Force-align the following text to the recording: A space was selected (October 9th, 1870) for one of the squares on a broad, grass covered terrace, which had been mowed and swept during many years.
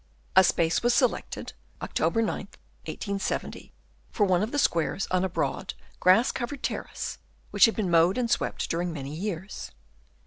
A 0.35 0.43
space 0.43 0.81
was 0.81 0.95
selected 0.95 1.53
(October 1.79 2.23
9th, 2.23 2.57
1870) 2.87 3.71
for 4.09 4.25
one 4.25 4.41
of 4.41 4.51
the 4.51 4.57
squares 4.57 5.07
on 5.11 5.23
a 5.23 5.29
broad, 5.29 5.75
grass 5.99 6.31
covered 6.31 6.63
terrace, 6.63 7.19
which 7.51 7.65
had 7.65 7.75
been 7.75 7.91
mowed 7.91 8.17
and 8.17 8.27
swept 8.31 8.67
during 8.67 8.91
many 8.91 9.13
years. 9.13 9.69